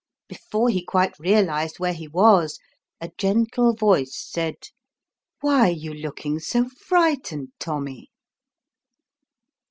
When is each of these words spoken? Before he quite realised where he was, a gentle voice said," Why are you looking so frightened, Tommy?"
Before 0.27 0.69
he 0.69 0.83
quite 0.83 1.19
realised 1.19 1.77
where 1.77 1.93
he 1.93 2.07
was, 2.07 2.57
a 2.99 3.11
gentle 3.19 3.75
voice 3.75 4.17
said," 4.17 4.55
Why 5.41 5.67
are 5.69 5.73
you 5.73 5.93
looking 5.93 6.39
so 6.39 6.69
frightened, 6.69 7.49
Tommy?" 7.59 8.09